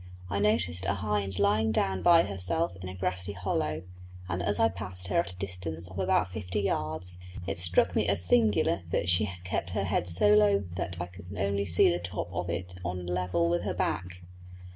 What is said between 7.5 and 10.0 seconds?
struck me as singular that she kept her